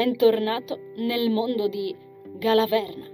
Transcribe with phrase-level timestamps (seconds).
[0.00, 1.94] Bentornato nel mondo di
[2.38, 3.06] Galaverna.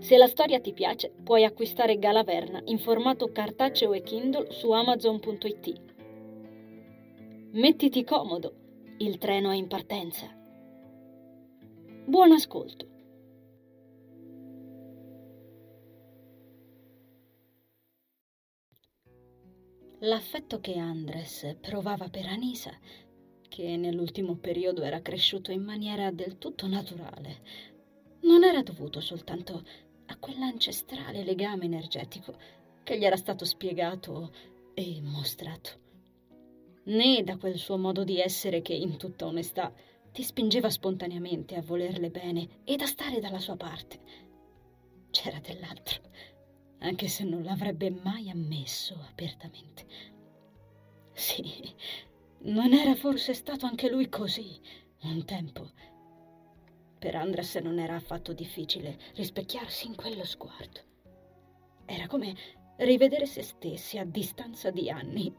[0.00, 5.82] Se la storia ti piace, puoi acquistare Galaverna in formato cartaceo e Kindle su amazon.it.
[7.52, 8.54] Mettiti comodo,
[8.98, 10.26] il treno è in partenza.
[12.06, 12.88] Buon ascolto.
[20.00, 22.72] L'affetto che Andres provava per Anisa
[23.50, 27.40] che nell'ultimo periodo era cresciuto in maniera del tutto naturale,
[28.20, 29.62] non era dovuto soltanto
[30.06, 32.34] a quell'ancestrale legame energetico
[32.84, 34.32] che gli era stato spiegato
[34.72, 35.70] e mostrato,
[36.84, 39.72] né da quel suo modo di essere che, in tutta onestà,
[40.12, 44.28] ti spingeva spontaneamente a volerle bene ed a stare dalla sua parte.
[45.10, 46.02] C'era dell'altro,
[46.78, 49.86] anche se non l'avrebbe mai ammesso apertamente.
[51.12, 51.74] Sì,
[52.42, 54.58] non era forse stato anche lui così
[55.02, 55.70] un tempo?
[56.98, 60.80] Per Andres non era affatto difficile rispecchiarsi in quello sguardo.
[61.84, 62.34] Era come
[62.76, 65.34] rivedere se stessi a distanza di anni,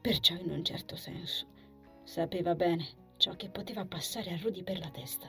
[0.00, 1.46] perciò in un certo senso
[2.04, 5.28] sapeva bene ciò che poteva passare a Rudy per la testa.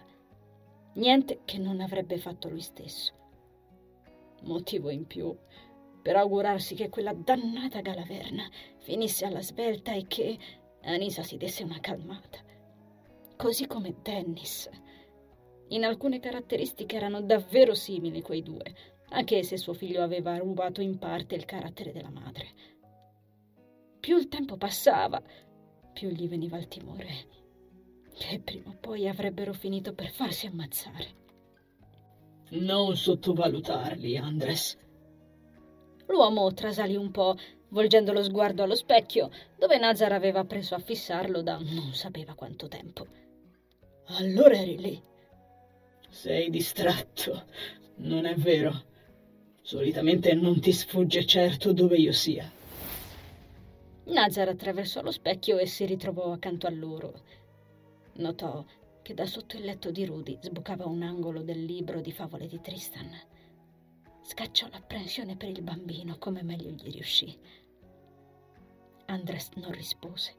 [0.94, 3.14] Niente che non avrebbe fatto lui stesso.
[4.44, 5.36] Motivo in più
[6.02, 8.48] per augurarsi che quella dannata Galaverna
[8.80, 10.38] finisse alla svelta e che
[10.88, 12.40] Anisa si desse una calmata.
[13.36, 14.70] Così come Dennis.
[15.70, 18.76] In alcune caratteristiche erano davvero simili quei due,
[19.10, 22.48] anche se suo figlio aveva rubato in parte il carattere della madre.
[24.00, 25.22] Più il tempo passava,
[25.94, 27.38] più gli veniva il timore
[28.18, 31.26] che prima o poi avrebbero finito per farsi ammazzare.
[32.50, 34.78] Non sottovalutarli, Andres.
[36.08, 37.36] L'uomo trasalì un po',
[37.70, 42.68] volgendo lo sguardo allo specchio, dove Nazar aveva preso a fissarlo da non sapeva quanto
[42.68, 43.06] tempo.
[44.18, 45.02] Allora eri lì.
[46.10, 47.46] Sei distratto,
[47.96, 48.86] non è vero?
[49.62, 52.50] Solitamente non ti sfugge certo dove io sia.
[54.06, 57.14] Nazar attraversò lo specchio e si ritrovò accanto a loro.
[58.14, 58.64] Notò
[59.02, 62.60] che da sotto il letto di Rudy sbucava un angolo del libro di favole di
[62.62, 63.10] Tristan
[64.28, 67.40] scacciò l'apprensione per il bambino come meglio gli riuscì.
[69.06, 70.36] Andres non rispose.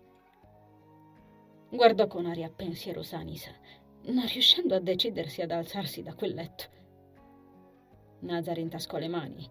[1.70, 3.50] Guardò con aria pensierosa Anisa,
[4.08, 6.64] non riuscendo a decidersi ad alzarsi da quel letto.
[8.20, 9.48] Nazar intascò le mani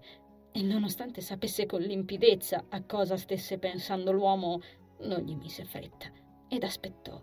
[0.51, 4.61] e, nonostante sapesse con limpidezza a cosa stesse pensando l'uomo,
[4.99, 6.11] non gli mise fretta
[6.47, 7.19] ed aspettò,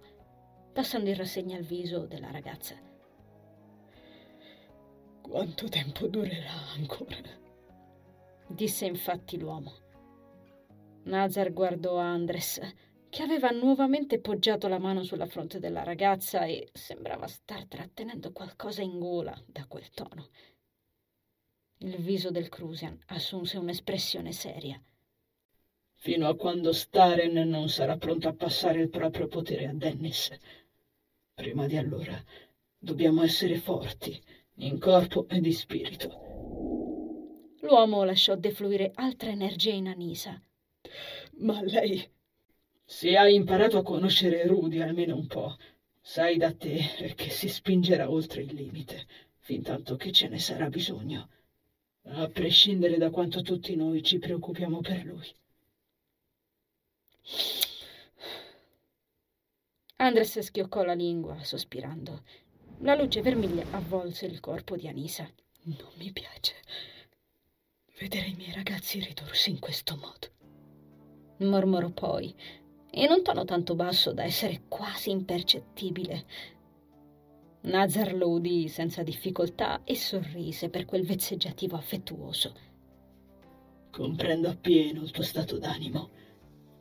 [0.72, 2.74] passando in rassegna il viso della ragazza.
[5.26, 7.16] Quanto tempo durerà ancora?
[8.46, 9.72] disse infatti l'uomo.
[11.04, 12.60] Nazar guardò Andres,
[13.08, 18.82] che aveva nuovamente poggiato la mano sulla fronte della ragazza e sembrava star trattenendo qualcosa
[18.82, 20.28] in gola da quel tono.
[21.78, 24.80] Il viso del Crusian assunse un'espressione seria.
[25.94, 30.30] Fino a quando Staren non sarà pronto a passare il proprio potere a Dennis.
[31.32, 32.22] Prima di allora
[32.78, 34.22] dobbiamo essere forti
[34.56, 36.22] in corpo e di spirito.
[37.60, 40.40] L'uomo lasciò defluire altra energia in Anisa.
[41.38, 42.06] Ma lei,
[42.84, 45.56] se hai imparato a conoscere Rudy almeno un po',
[46.00, 49.06] sai da te che si spingerà oltre il limite,
[49.38, 51.28] fin tanto che ce ne sarà bisogno,
[52.02, 55.26] a prescindere da quanto tutti noi ci preoccupiamo per lui.
[59.96, 62.22] Andres schioccò la lingua, sospirando.
[62.78, 65.28] La luce vermiglia avvolse il corpo di Anisa.
[65.62, 66.54] Non mi piace
[67.98, 71.46] vedere i miei ragazzi ridursi in questo modo.
[71.48, 72.34] Mormorò poi,
[72.92, 76.26] in un tono tanto basso da essere quasi impercettibile.
[77.62, 82.52] Nazar lo udì senza difficoltà e sorrise per quel vezzeggiativo affettuoso.
[83.90, 86.10] Comprendo appieno il tuo stato d'animo,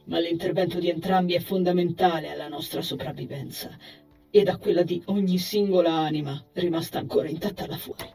[0.05, 4.02] ma l'intervento di entrambi è fondamentale alla nostra sopravvivenza
[4.35, 8.11] e da quella di ogni singola anima rimasta ancora intatta là fuori.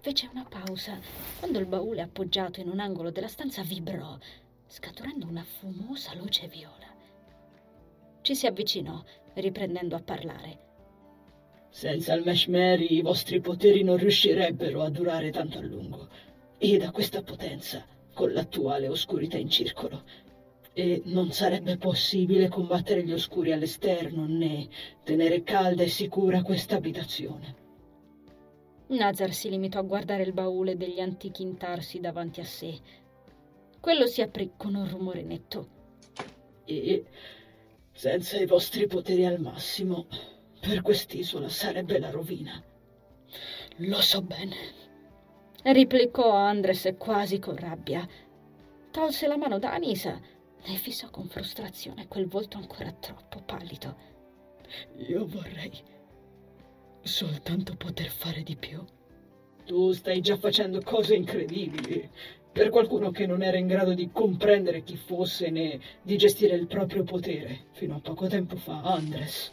[0.00, 0.98] Fece una pausa
[1.38, 4.18] quando il baule appoggiato in un angolo della stanza vibrò,
[4.66, 6.88] scaturendo una fumosa luce viola.
[8.22, 9.00] Ci si avvicinò,
[9.34, 10.58] riprendendo a parlare.
[11.68, 16.08] Senza il Meshmeri i vostri poteri non riuscirebbero a durare tanto a lungo.
[16.58, 20.02] E da questa potenza, con l'attuale oscurità in circolo,
[20.80, 24.66] e non sarebbe possibile combattere gli oscuri all'esterno né
[25.04, 27.54] tenere calda e sicura questa abitazione.
[28.86, 32.78] Nazar si limitò a guardare il baule degli antichi intarsi davanti a sé.
[33.78, 35.68] Quello si aprì con un rumore netto.
[36.64, 37.04] E
[37.92, 40.06] Senza i vostri poteri al massimo,
[40.60, 42.62] per quest'isola sarebbe la rovina.
[43.76, 44.56] Lo so bene,
[45.62, 48.08] replicò Andres quasi con rabbia.
[48.90, 53.96] Tolse la mano da Anisa e fissò con frustrazione quel volto ancora troppo pallido.
[55.08, 55.72] Io vorrei
[57.02, 58.84] soltanto poter fare di più.
[59.64, 62.08] Tu stai già facendo cose incredibili
[62.52, 66.66] per qualcuno che non era in grado di comprendere chi fosse né di gestire il
[66.66, 69.52] proprio potere fino a poco tempo fa, Andres.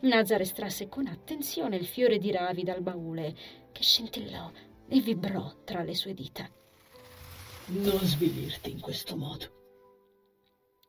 [0.00, 3.34] Nazar estrasse con attenzione il fiore di ravi dal baule,
[3.72, 4.50] che scintillò
[4.88, 6.48] e vibrò tra le sue dita.
[7.70, 9.44] Non svilirti in questo modo.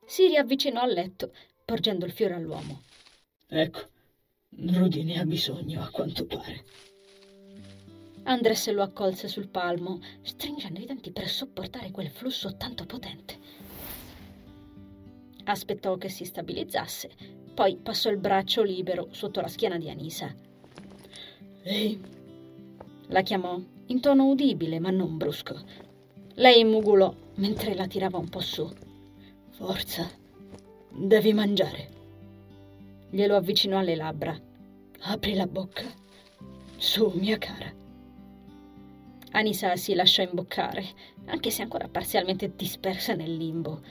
[0.06, 1.34] Si riavvicinò al letto,
[1.66, 2.84] porgendo il fiore all'uomo.
[3.48, 3.80] Ecco,
[4.50, 6.64] Rudy ne ha bisogno, a quanto pare.
[8.24, 13.38] Andres lo accolse sul palmo, stringendo i denti per sopportare quel flusso tanto potente.
[15.44, 17.10] Aspettò che si stabilizzasse,
[17.54, 20.34] poi passò il braccio libero sotto la schiena di Anisa.
[21.64, 22.00] Ehi,
[23.08, 25.88] la chiamò in tono udibile ma non brusco.
[26.40, 28.66] Lei mugolò mentre la tirava un po' su.
[29.50, 30.10] Forza,
[30.90, 31.90] devi mangiare.
[33.10, 34.40] Glielo avvicinò alle labbra.
[35.02, 35.84] Apri la bocca.
[36.78, 37.70] Su, mia cara.
[39.32, 40.86] Anisa si lasciò imboccare,
[41.26, 43.82] anche se ancora parzialmente dispersa nel limbo.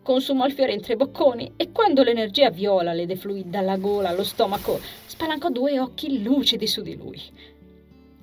[0.00, 4.22] Consumò il fiore in tre bocconi e quando l'energia viola le defluì dalla gola allo
[4.22, 7.20] stomaco, spalancò due occhi lucidi su di lui.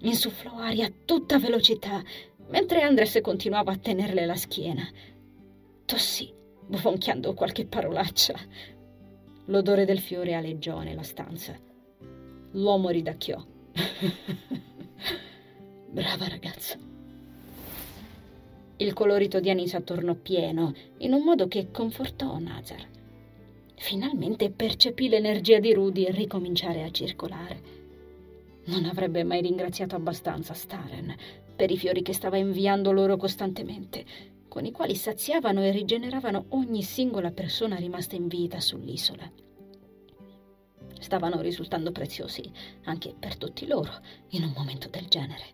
[0.02, 2.04] Insufflò aria a tutta velocità,
[2.50, 4.86] mentre Andres continuava a tenerle la schiena.
[5.86, 6.34] Tossì,
[6.66, 8.36] bofonchiando qualche parolaccia.
[9.46, 11.58] L'odore del fiore aleggiò nella stanza.
[12.52, 13.42] L'uomo ridacchiò.
[15.92, 16.78] Brava ragazza.
[18.78, 22.88] Il colorito di Anisa tornò pieno, in un modo che confortò Nazar.
[23.76, 27.79] Finalmente percepì l'energia di Rudy ricominciare a circolare.
[28.70, 31.16] Non avrebbe mai ringraziato abbastanza Staren
[31.56, 34.06] per i fiori che stava inviando loro costantemente,
[34.48, 39.30] con i quali saziavano e rigeneravano ogni singola persona rimasta in vita sull'isola.
[41.00, 42.44] Stavano risultando preziosi
[42.84, 43.92] anche per tutti loro
[44.30, 45.46] in un momento del genere.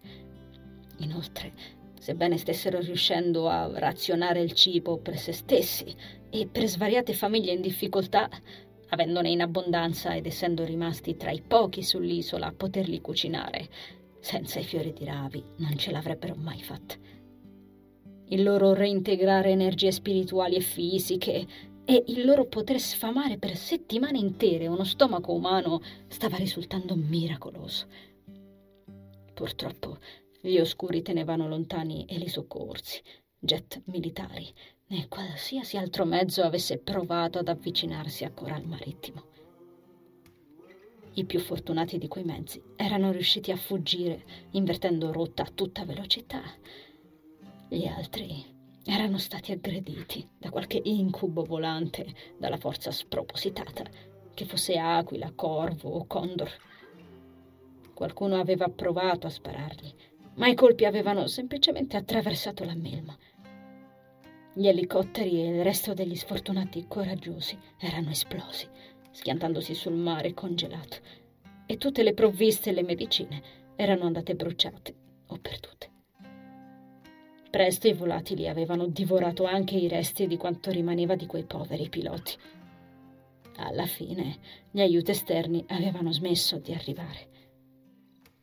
[0.97, 1.53] Inoltre,
[1.97, 5.95] sebbene stessero riuscendo a razionare il cibo per se stessi
[6.29, 8.29] e per svariate famiglie in difficoltà,
[8.95, 13.69] avendone in abbondanza ed essendo rimasti tra i pochi sull'isola a poterli cucinare,
[14.19, 16.95] senza i fiori di ravi non ce l'avrebbero mai fatta.
[18.30, 21.45] Il loro reintegrare energie spirituali e fisiche
[21.86, 27.86] e il loro poter sfamare per settimane intere uno stomaco umano stava risultando miracoloso.
[29.33, 29.98] Purtroppo
[30.41, 33.01] gli oscuri tenevano lontani elisoccorsi,
[33.38, 34.51] jet militari
[34.88, 39.24] né qualsiasi altro mezzo avesse provato ad avvicinarsi a Coral Marittimo.
[41.14, 46.42] I più fortunati di quei mezzi erano riusciti a fuggire invertendo rotta a tutta velocità.
[47.70, 48.46] Gli altri
[48.86, 53.84] erano stati aggrediti da qualche incubo volante dalla forza spropositata,
[54.34, 56.52] che fosse aquila, corvo o condor.
[57.94, 59.92] Qualcuno aveva provato a sparargli,
[60.36, 63.18] ma i colpi avevano semplicemente attraversato la melma.
[64.57, 68.65] Gli elicotteri e il resto degli sfortunati coraggiosi erano esplosi,
[69.12, 71.00] schiantandosi sul mare congelato,
[71.65, 73.41] e tutte le provviste e le medicine
[73.75, 74.95] erano andate bruciate
[75.27, 75.89] o perdute.
[77.50, 82.38] Presto i volatili avevano divorato anche i resti di quanto rimaneva di quei poveri piloti.
[83.57, 84.38] Alla fine
[84.71, 87.27] gli aiuti esterni avevano smesso di arrivare.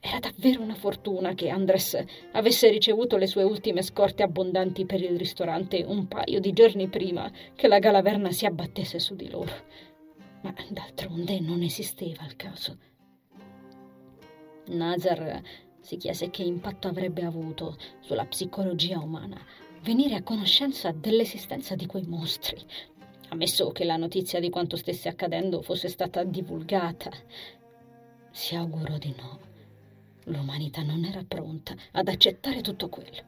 [0.05, 1.97] Era davvero una fortuna che Andres
[2.33, 7.31] avesse ricevuto le sue ultime scorte abbondanti per il ristorante un paio di giorni prima
[7.55, 9.53] che la galaverna si abbattesse su di loro.
[10.43, 12.77] Ma d'altronde non esisteva il caso.
[14.71, 15.41] Nazar
[15.79, 19.41] si chiese che impatto avrebbe avuto sulla psicologia umana
[19.83, 22.61] venire a conoscenza dell'esistenza di quei mostri,
[23.29, 27.13] ammesso che la notizia di quanto stesse accadendo fosse stata divulgata.
[28.33, 29.52] Si augurò di no.
[30.25, 33.23] L'umanità non era pronta ad accettare tutto quello.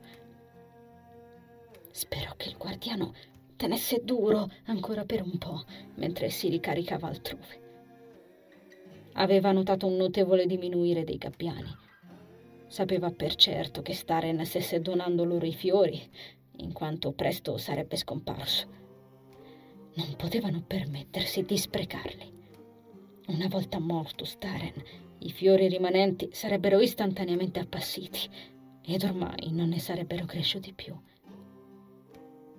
[1.91, 3.15] Sperò che il guardiano
[3.57, 7.63] tenesse duro ancora per un po', mentre si ricaricava altrove.
[9.15, 11.77] Aveva notato un notevole diminuire dei gabbiani.
[12.67, 16.11] Sapeva per certo che Staren stesse donando loro i fiori,
[16.59, 18.67] in quanto presto sarebbe scomparso.
[19.95, 22.33] Non potevano permettersi di sprecarli.
[23.29, 24.73] Una volta morto Staren,
[25.25, 28.29] i fiori rimanenti sarebbero istantaneamente appassiti
[28.87, 30.95] ed ormai non ne sarebbero cresciuti più.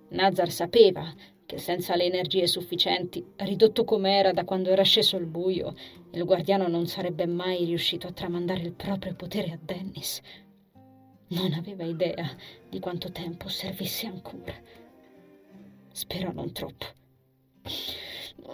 [0.10, 1.14] Nazar sapeva
[1.46, 5.76] che senza le energie sufficienti, ridotto com'era da quando era sceso il buio,
[6.12, 10.22] il guardiano non sarebbe mai riuscito a tramandare il proprio potere a Dennis.
[11.28, 12.36] Non aveva idea
[12.68, 14.54] di quanto tempo servisse ancora.
[15.92, 16.86] Spero non troppo.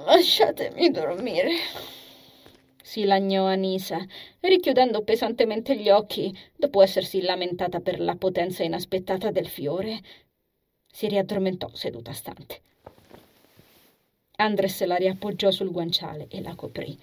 [0.06, 1.52] Lasciatemi dormire.
[2.92, 4.06] Si lagnò Anisa,
[4.42, 10.02] richiudendo pesantemente gli occhi dopo essersi lamentata per la potenza inaspettata del fiore.
[10.92, 12.62] Si riaddormentò seduta stante.
[14.36, 17.00] Andres la riappoggiò sul guanciale e la coprì.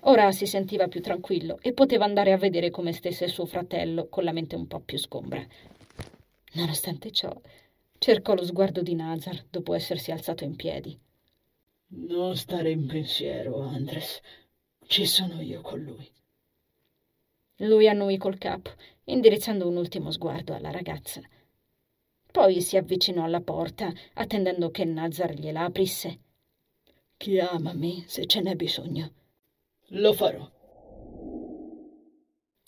[0.00, 4.24] Ora si sentiva più tranquillo e poteva andare a vedere come stesse suo fratello con
[4.24, 5.42] la mente un po' più sgombra.
[6.52, 7.34] Nonostante ciò,
[7.96, 10.94] cercò lo sguardo di Nazar dopo essersi alzato in piedi.
[11.92, 14.20] Non stare in pensiero, Andres.
[14.90, 16.10] Ci sono io con lui.
[17.58, 18.72] Lui annui col capo,
[19.04, 21.20] indirizzando un ultimo sguardo alla ragazza.
[22.32, 26.18] Poi si avvicinò alla porta, attendendo che Nazar gliela aprisse.
[27.16, 29.12] Chiamami se ce n'è bisogno.
[29.90, 30.50] Lo farò.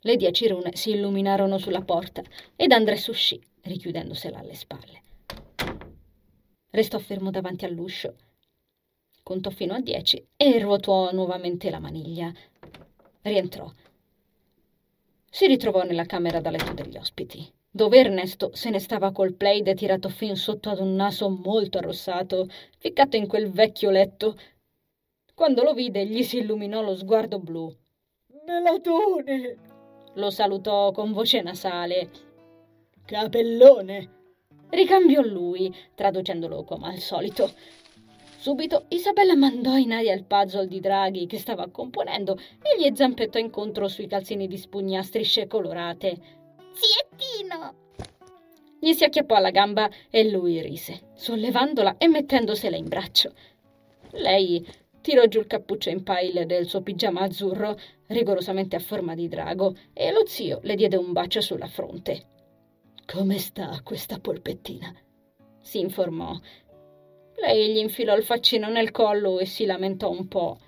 [0.03, 2.23] Le dieci rune si illuminarono sulla porta
[2.55, 5.03] ed Andres uscì, richiudendosela alle spalle.
[6.71, 8.15] Restò fermo davanti all'uscio.
[9.23, 12.33] Contò fino a dieci e ruotò nuovamente la maniglia.
[13.23, 13.71] Rientrò.
[15.31, 19.75] Si ritrovò nella camera da letto degli ospiti, dove Ernesto se ne stava col plaid
[19.75, 22.49] tirato fin sotto ad un naso molto arrossato,
[22.79, 24.37] ficcato in quel vecchio letto
[25.35, 27.75] quando lo vide gli si illuminò lo sguardo blu.
[28.47, 29.57] Melatone!
[30.15, 32.11] Lo salutò con voce nasale.
[33.05, 34.21] Capellone!
[34.69, 37.51] Ricambiò lui, traducendolo come al solito.
[38.43, 43.39] Subito Isabella mandò in aria il puzzle di draghi che stava componendo e gli zampettò
[43.39, 46.17] incontro sui calzini di spugna a strisce colorate.
[46.73, 47.75] Ziettino!
[48.81, 53.33] Gli si acchiappò alla gamba e lui rise, sollevandola e mettendosela in braccio.
[54.11, 54.67] Lei
[55.01, 59.77] tirò giù il cappuccio in pile del suo pigiama azzurro, rigorosamente a forma di drago,
[59.93, 62.27] e lo zio le diede un bacio sulla fronte.
[63.07, 64.93] Come sta questa polpettina?
[65.63, 66.39] si informò.
[67.41, 70.59] Lei gli infilò il faccino nel collo e si lamentò un po'.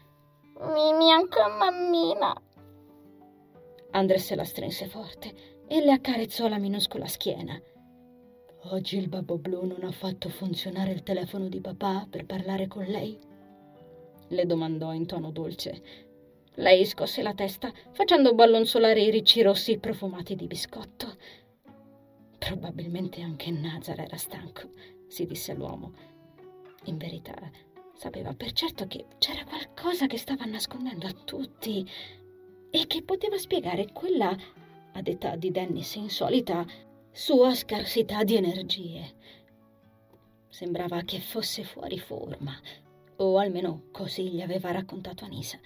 [0.60, 2.34] Mimi, anche mammina.
[3.90, 7.60] Andres la strinse forte e le accarezzò la minuscola schiena.
[8.70, 12.84] Oggi il babbo blu non ha fatto funzionare il telefono di papà per parlare con
[12.84, 13.32] lei?
[14.28, 15.82] le domandò in tono dolce.
[16.56, 21.16] Lei scosse la testa, facendo ballonzolare i ricci rossi profumati di biscotto.
[22.38, 24.70] Probabilmente anche Nazar era stanco,
[25.08, 26.12] si disse l'uomo.
[26.84, 27.34] In verità,
[27.94, 31.88] sapeva per certo che c'era qualcosa che stava nascondendo a tutti
[32.70, 34.36] e che poteva spiegare quella,
[34.92, 36.66] a detta di Dennis insolita,
[37.10, 39.14] sua scarsità di energie.
[40.48, 42.52] Sembrava che fosse fuori forma,
[43.16, 45.58] o almeno così gli aveva raccontato Anisa.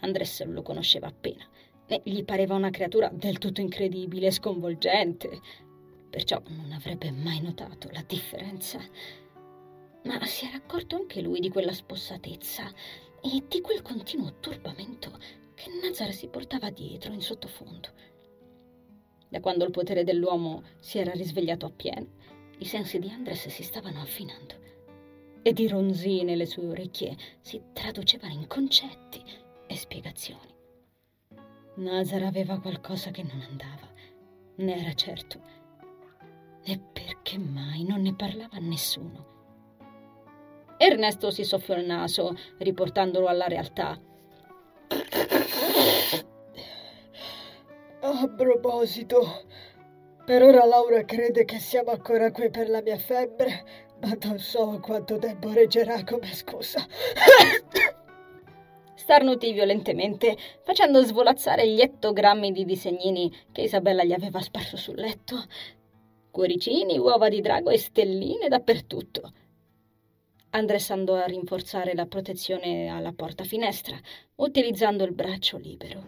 [0.00, 1.46] Andres lo conosceva appena
[1.86, 5.40] e gli pareva una creatura del tutto incredibile e sconvolgente,
[6.10, 8.80] perciò non avrebbe mai notato la differenza.
[10.04, 12.72] Ma si era accorto anche lui di quella spossatezza
[13.22, 15.18] e di quel continuo turbamento
[15.54, 17.88] che Nazar si portava dietro in sottofondo.
[19.28, 22.06] Da quando il potere dell'uomo si era risvegliato appieno,
[22.58, 24.54] i sensi di Andres si stavano affinando
[25.42, 29.22] e di ronzii nelle sue orecchie si traducevano in concetti
[29.66, 30.54] e spiegazioni.
[31.76, 33.88] Nazar aveva qualcosa che non andava,
[34.56, 35.40] ne era certo,
[36.62, 39.29] e perché mai non ne parlava a nessuno.
[40.82, 44.00] Ernesto si soffiò il naso, riportandolo alla realtà.
[48.00, 49.44] A proposito,
[50.24, 54.80] per ora Laura crede che siamo ancora qui per la mia febbre ma non so
[54.80, 56.86] quanto tempo reggerà come scusa.
[58.94, 65.44] Starnutì violentemente, facendo svolazzare gli ettogrammi di disegnini che Isabella gli aveva sparso sul letto.
[66.30, 69.32] Cuoricini, uova di drago e stelline dappertutto.
[70.52, 73.96] Andres andò a rinforzare la protezione alla porta finestra,
[74.36, 76.02] utilizzando il braccio libero.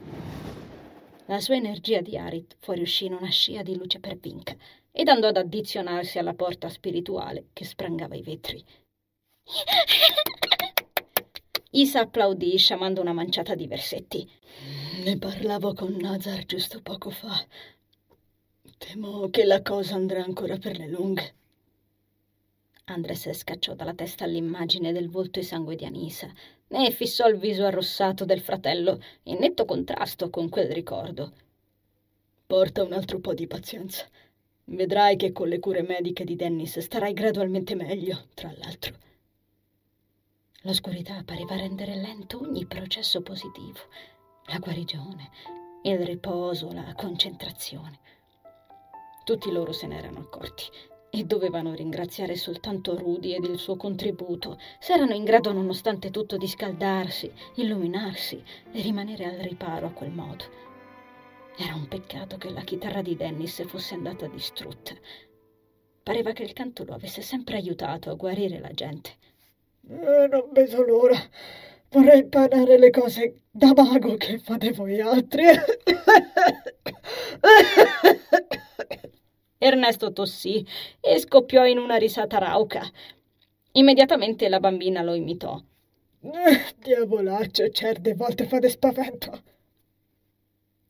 [1.27, 4.57] La sua energia di Arit fuoriuscì in una scia di luce per Vink
[4.91, 8.65] ed andò ad addizionarsi alla porta spirituale che sprangava i vetri.
[11.71, 14.29] Isa applaudì sciamando una manciata di versetti.
[15.05, 17.47] Ne parlavo con Nazar giusto poco fa.
[18.77, 21.35] Temo che la cosa andrà ancora per le lunghe.
[22.93, 26.31] Andres scacciò dalla testa l'immagine del volto e sangue di Anisa
[26.69, 31.33] e fissò il viso arrossato del fratello in netto contrasto con quel ricordo.
[32.47, 34.07] Porta un altro po' di pazienza.
[34.65, 38.95] Vedrai che con le cure mediche di Dennis starai gradualmente meglio, tra l'altro.
[40.65, 43.79] L'oscurità pareva rendere lento ogni processo positivo,
[44.47, 45.31] la guarigione,
[45.83, 47.99] il riposo, la concentrazione.
[49.25, 50.65] Tutti loro se n'erano accorti
[51.15, 56.39] e dovevano ringraziare soltanto Rudy ed il suo contributo, se erano in grado nonostante tutto
[56.39, 58.43] di scaldarsi, illuminarsi
[58.73, 60.45] e rimanere al riparo a quel modo.
[61.59, 64.95] Era un peccato che la chitarra di Dennis fosse andata distrutta.
[66.03, 69.11] Pareva che il canto lo avesse sempre aiutato a guarire la gente.
[69.87, 71.19] Eh, non vedo l'ora.
[71.91, 75.45] Vorrei imparare le cose da mago che fate voi altri.
[79.65, 80.67] Ernesto tossì
[80.99, 82.83] e scoppiò in una risata rauca.
[83.75, 85.57] Immediatamente la bambina lo imitò.
[86.21, 89.43] Eh, diavolaccio, certe volte fate spavento.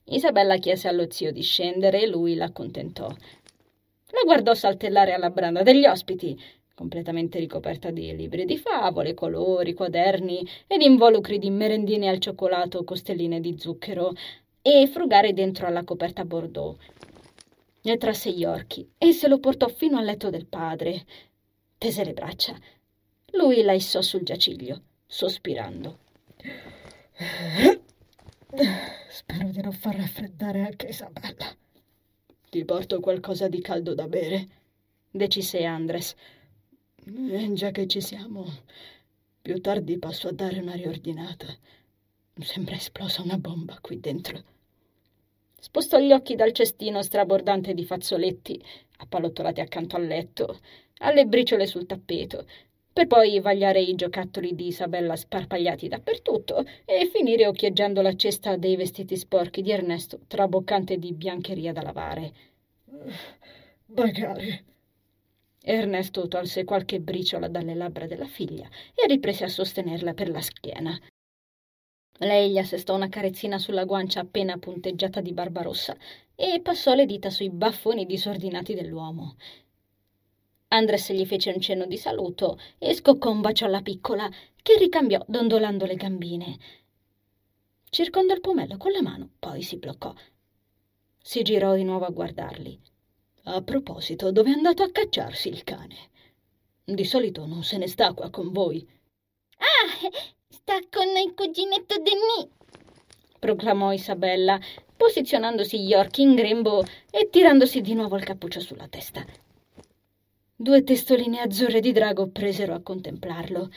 [0.04, 3.08] Isabella chiese allo zio di scendere e lui l'accontentò.
[3.08, 6.34] La guardò saltellare alla branda degli ospiti,
[6.74, 12.84] completamente ricoperta di libri di favole, colori, quaderni ed involucri di merendine al cioccolato o
[12.84, 14.14] costelline di zucchero,
[14.62, 16.78] e frugare dentro alla coperta bordeaux,
[17.82, 21.04] ne trasse gli orchi e se lo portò fino al letto del padre.
[21.78, 22.56] Tese le braccia.
[23.32, 25.98] Lui la issò sul giaciglio, sospirando.
[29.08, 31.56] Spero di non far raffreddare anche Isabella.
[32.50, 34.48] Ti porto qualcosa di caldo da bere,
[35.10, 36.14] decise Andres.
[37.04, 38.44] Eh, già che ci siamo,
[39.40, 41.46] più tardi passo a dare una riordinata.
[42.40, 44.44] Sembra esplosa una bomba qui dentro.
[45.64, 48.60] Spostò gli occhi dal cestino strabordante di fazzoletti,
[48.96, 50.58] appallottolati accanto al letto,
[50.98, 52.46] alle briciole sul tappeto,
[52.92, 58.74] per poi vagliare i giocattoli di Isabella sparpagliati dappertutto e finire occhieggiando la cesta dei
[58.74, 62.32] vestiti sporchi di Ernesto, traboccante di biancheria da lavare.
[63.94, 64.64] Magari.
[65.62, 70.98] Ernesto tolse qualche briciola dalle labbra della figlia e riprese a sostenerla per la schiena.
[72.18, 75.96] Lei gli assestò una carezzina sulla guancia appena punteggiata di barba rossa
[76.34, 79.36] e passò le dita sui baffoni disordinati dell'uomo.
[80.68, 84.30] Andres gli fece un cenno di saluto e scoccò un bacio alla piccola,
[84.62, 86.58] che ricambiò dondolando le gambine.
[87.90, 90.14] Circondò il pomello con la mano, poi si bloccò.
[91.20, 92.80] Si girò di nuovo a guardarli.
[93.44, 96.10] A proposito, dove è andato a cacciarsi il cane?
[96.84, 98.88] Di solito non se ne sta qua con voi.
[99.58, 100.08] Ah,
[100.64, 102.46] Sta con il cuginetto Denis,
[103.40, 104.60] proclamò Isabella,
[104.96, 109.26] posizionandosi gli occhi in grembo e tirandosi di nuovo il cappuccio sulla testa.
[110.54, 113.72] Due testoline azzurre di drago presero a contemplarlo.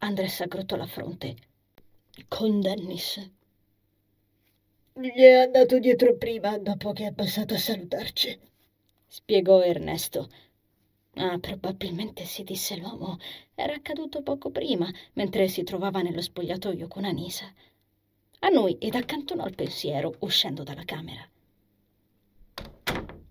[0.00, 1.36] Andres aggrottò la fronte.
[2.28, 3.26] Con Dennis.
[4.92, 8.38] Gli è andato dietro prima, dopo che è passato a salutarci,
[9.06, 10.28] spiegò Ernesto.
[11.20, 13.18] Ah, probabilmente si disse l'uomo.
[13.56, 17.52] Era accaduto poco prima, mentre si trovava nello spogliatoio con Anisa.
[18.40, 21.28] A noi ed accantonò il pensiero, uscendo dalla camera.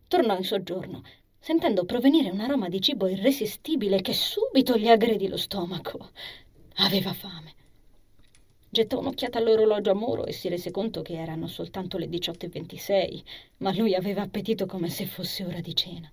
[0.06, 1.02] Tornò in soggiorno,
[1.39, 6.10] sentendo provenire un aroma di cibo irresistibile che subito gli aggredì lo stomaco.
[6.80, 7.56] Aveva fame.
[8.69, 13.23] Gettò un'occhiata all'orologio a muro e si rese conto che erano soltanto le 18.26,
[13.60, 16.12] ma lui aveva appetito come se fosse ora di cena.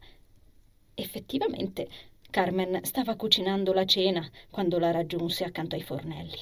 [0.95, 1.89] Effettivamente,
[2.31, 6.39] Carmen stava cucinando la cena quando la raggiunse accanto ai fornelli.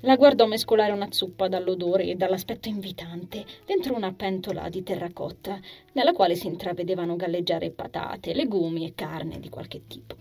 [0.00, 5.58] La guardò mescolare una zuppa dall'odore e dall'aspetto invitante dentro una pentola di terracotta,
[5.92, 10.16] nella quale si intravedevano galleggiare patate, legumi e carne di qualche tipo.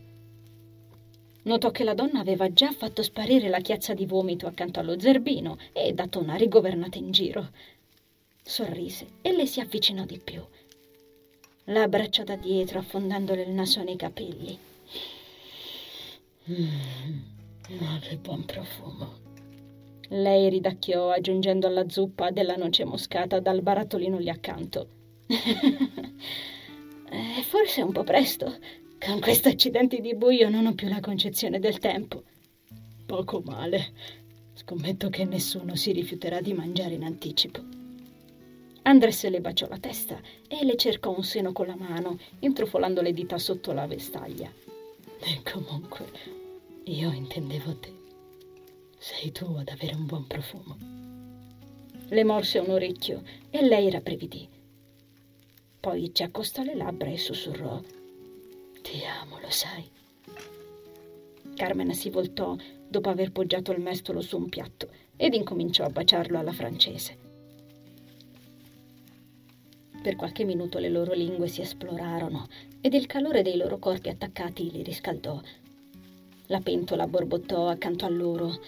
[1.44, 5.58] Notò che la donna aveva già fatto sparire la chiazza di vomito accanto allo zerbino
[5.74, 7.50] e dato una rigovernata in giro.
[8.42, 10.42] Sorrise e le si avvicinò di più
[11.66, 14.58] la abbracciò da dietro affondandole il naso nei capelli.
[16.50, 17.20] Mm,
[17.80, 19.22] ma che buon profumo.
[20.10, 24.88] Lei ridacchiò aggiungendo alla zuppa della noce moscata dal barattolino lì accanto.
[25.26, 25.38] eh,
[27.44, 28.58] forse è un po' presto.
[29.00, 32.24] Con questi accidenti di buio non ho più la concezione del tempo.
[33.06, 33.94] Poco male.
[34.54, 37.83] Scommetto che nessuno si rifiuterà di mangiare in anticipo.
[38.86, 43.14] Andres le baciò la testa e le cercò un seno con la mano, intrufolando le
[43.14, 44.52] dita sotto la vestaglia.
[45.20, 46.06] E comunque,
[46.84, 47.94] io intendevo te.
[48.98, 50.78] Sei tu ad avere un buon profumo.
[52.10, 54.48] Le morse un orecchio e lei rabbrividì.
[55.80, 57.82] Poi ci accostò le labbra e sussurrò:
[58.82, 59.90] Ti amo, lo sai.
[61.56, 66.38] Carmen si voltò dopo aver poggiato il mestolo su un piatto ed incominciò a baciarlo
[66.38, 67.23] alla francese.
[70.04, 72.50] Per qualche minuto le loro lingue si esplorarono
[72.82, 75.40] ed il calore dei loro corpi attaccati li riscaldò.
[76.48, 78.60] La pentola borbottò accanto a loro.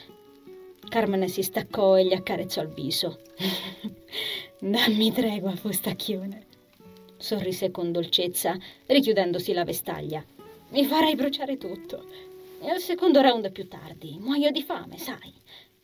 [0.88, 3.19] Carmen si staccò e gli accarezzò il viso.
[4.60, 6.45] Dammi tregua, fustacchione.
[7.17, 10.24] Sorrise con dolcezza, richiudendosi la vestaglia.
[10.69, 12.06] Mi farai bruciare tutto.
[12.62, 15.34] E al secondo round più tardi muoio di fame, sai.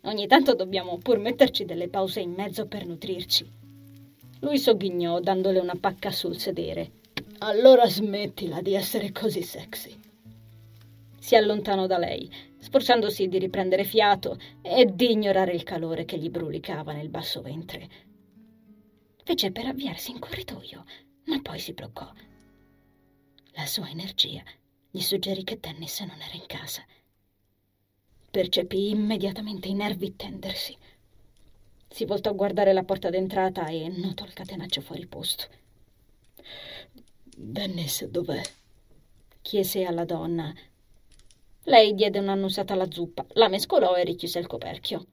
[0.04, 3.60] Ogni tanto dobbiamo pur metterci delle pause in mezzo per nutrirci.
[4.42, 7.00] Lui sogghignò dandole una pacca sul sedere.
[7.40, 9.96] Allora smettila di essere così sexy.
[11.20, 16.30] Si allontanò da lei, sforzandosi di riprendere fiato e di ignorare il calore che gli
[16.30, 17.88] brulicava nel basso ventre.
[19.24, 20.86] Fece per avviarsi in corridoio,
[21.26, 22.12] ma poi si bloccò.
[23.52, 24.42] La sua energia
[24.90, 26.84] gli suggerì che Dennis non era in casa.
[28.32, 30.76] Percepì immediatamente i nervi tendersi.
[31.92, 35.44] Si voltò a guardare la porta d'entrata e notò il catenaccio fuori posto.
[37.36, 38.42] Dennis dov'è?
[39.42, 40.54] chiese alla donna.
[41.64, 45.06] Lei diede un'annusata alla zuppa, la mescolò e richiuse il coperchio.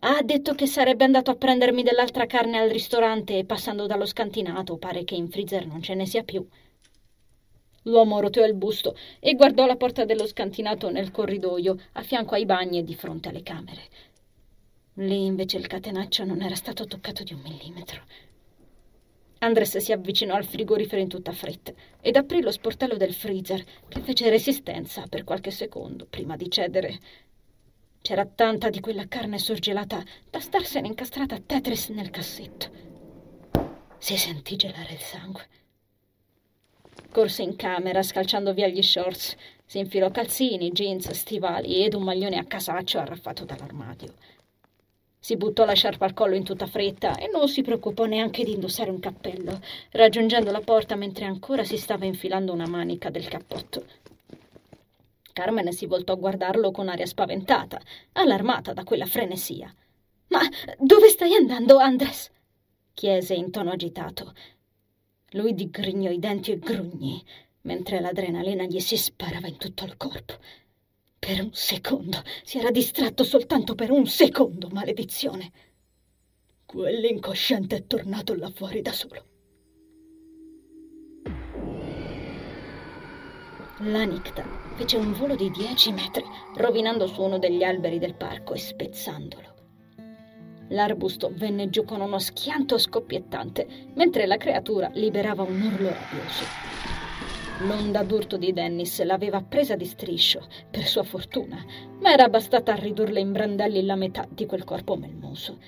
[0.00, 4.78] Ha detto che sarebbe andato a prendermi dell'altra carne al ristorante e passando dallo scantinato
[4.78, 6.46] pare che in freezer non ce ne sia più.
[7.82, 12.46] L'uomo roteò il busto e guardò la porta dello scantinato nel corridoio, a fianco ai
[12.46, 13.82] bagni e di fronte alle camere.
[14.98, 18.02] Lì invece il catenaccio non era stato toccato di un millimetro.
[19.38, 24.00] Andres si avvicinò al frigorifero in tutta fretta ed aprì lo sportello del freezer, che
[24.00, 27.00] fece resistenza per qualche secondo prima di cedere.
[28.00, 32.70] C'era tanta di quella carne sorgelata da starsene incastrata a Tetris nel cassetto.
[33.98, 35.48] Si sentì gelare il sangue.
[37.10, 42.38] Corse in camera, scalciando via gli shorts, si infilò calzini, jeans, stivali ed un maglione
[42.38, 44.14] a casaccio arraffato dall'armadio.
[45.24, 48.52] Si buttò la sciarpa al collo in tutta fretta e non si preoccupò neanche di
[48.52, 49.58] indossare un cappello,
[49.92, 53.86] raggiungendo la porta mentre ancora si stava infilando una manica del cappotto.
[55.32, 57.80] Carmen si voltò a guardarlo con aria spaventata,
[58.12, 59.74] allarmata da quella frenesia.
[60.26, 60.40] Ma
[60.76, 62.30] dove stai andando, Andres?
[62.92, 64.34] chiese in tono agitato.
[65.30, 67.24] Lui digrignò i denti e grugnì,
[67.62, 70.34] mentre l'adrenalina gli si sparava in tutto il corpo.
[71.24, 72.22] Per un secondo.
[72.42, 75.50] Si era distratto soltanto per un secondo, maledizione.
[76.66, 79.24] Quell'incosciente è tornato là fuori da solo.
[83.78, 84.44] La Nicta
[84.76, 86.22] fece un volo di dieci metri,
[86.56, 89.54] rovinando su uno degli alberi del parco e spezzandolo.
[90.68, 97.03] L'arbusto venne giù con uno schianto scoppiettante, mentre la creatura liberava un urlo rabbioso.
[97.60, 101.64] L'onda d'urto di Dennis l'aveva presa di striscio, per sua fortuna,
[102.00, 105.58] ma era bastata a ridurle in brandelli la metà di quel corpo melmoso.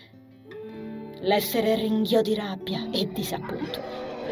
[1.20, 3.80] L'essere ringhiò di rabbia e disappunto,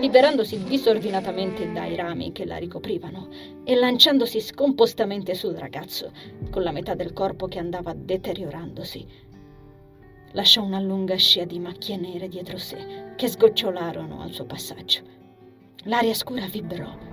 [0.00, 3.28] liberandosi disordinatamente dai rami che la ricoprivano
[3.62, 6.10] e lanciandosi scompostamente sul ragazzo,
[6.50, 9.06] con la metà del corpo che andava deteriorandosi.
[10.32, 15.02] Lasciò una lunga scia di macchie nere dietro sé, che sgocciolarono al suo passaggio.
[15.84, 17.12] L'aria scura vibrò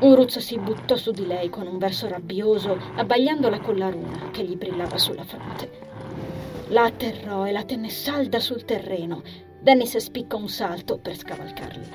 [0.00, 4.44] Uruz si buttò su di lei con un verso rabbioso, abbagliandola con la runa che
[4.44, 5.88] gli brillava sulla fronte.
[6.68, 9.22] La atterrò e la tenne salda sul terreno.
[9.60, 11.88] Dennis spiccò un salto per scavalcarli.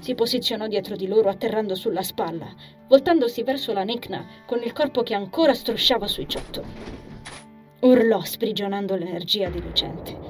[0.00, 2.52] Si posizionò dietro di loro atterrando sulla spalla,
[2.88, 6.66] voltandosi verso la Necna con il corpo che ancora strusciava sui ciottoli.
[7.80, 10.27] Urlò sprigionando l'energia di Lucente.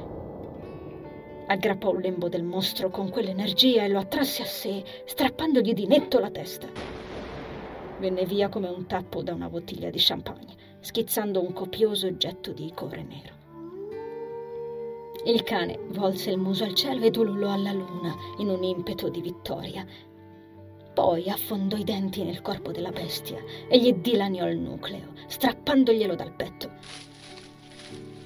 [1.50, 6.18] Aggrappò un lembo del mostro con quell'energia e lo attrasse a sé, strappandogli di netto
[6.18, 6.68] la testa.
[7.98, 12.70] Venne via come un tappo da una bottiglia di champagne, schizzando un copioso getto di
[12.74, 13.36] core nero.
[15.24, 19.22] Il cane volse il muso al cielo ed ululò alla luna in un impeto di
[19.22, 19.86] vittoria.
[20.92, 26.34] Poi affondò i denti nel corpo della bestia e gli dilaniò il nucleo, strappandoglielo dal
[26.34, 27.07] petto.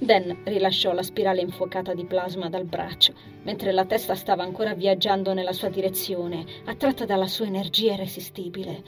[0.03, 3.13] Dan rilasciò la spirale infuocata di plasma dal braccio,
[3.43, 8.83] mentre la testa stava ancora viaggiando nella sua direzione, attratta dalla sua energia irresistibile.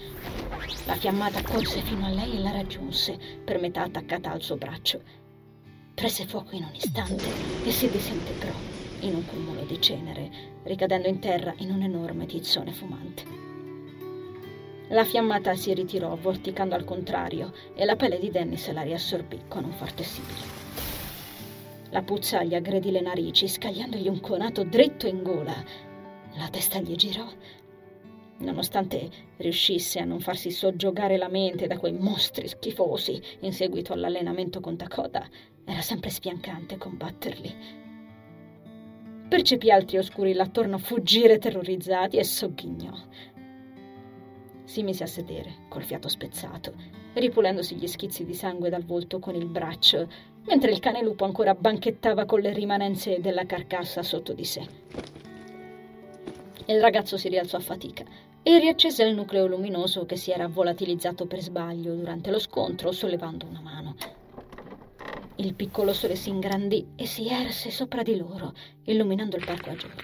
[0.85, 4.99] La fiammata corse fino a lei e la raggiunse, per metà attaccata al suo braccio.
[5.93, 7.23] Prese fuoco in un istante
[7.63, 8.51] e si disintegrò
[8.99, 10.29] in un cumulo di cenere,
[10.63, 13.23] ricadendo in terra in un enorme tizzone fumante.
[14.89, 19.63] La fiammata si ritirò, vorticando al contrario, e la pelle di Dennis la riassorbì con
[19.63, 20.63] un forte sibilo.
[21.91, 25.55] La puzza gli aggredì le narici, scagliandogli un conato dritto in gola.
[26.35, 27.25] La testa gli girò.
[28.37, 34.59] Nonostante riuscisse a non farsi soggiogare la mente da quei mostri schifosi in seguito all'allenamento
[34.59, 35.25] con Dakota,
[35.63, 37.83] era sempre sfiancante combatterli.
[39.29, 42.93] percepì altri oscuri là attorno fuggire terrorizzati e sogghignò.
[44.65, 46.73] Si mise a sedere, col fiato spezzato,
[47.13, 50.09] ripulendosi gli schizzi di sangue dal volto con il braccio,
[50.45, 54.65] mentre il cane lupo ancora banchettava con le rimanenze della carcassa sotto di sé.
[56.67, 58.03] Il ragazzo si rialzò a fatica
[58.41, 63.45] e riaccese il nucleo luminoso che si era volatilizzato per sbaglio durante lo scontro, sollevando
[63.45, 63.95] una mano.
[65.37, 68.53] Il piccolo sole si ingrandì e si erse sopra di loro,
[68.85, 70.01] illuminando il parco a giorno.